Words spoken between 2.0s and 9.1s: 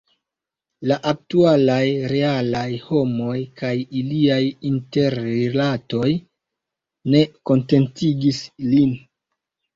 realaj homoj kaj iliaj interrilatoj ne kontentigis lin.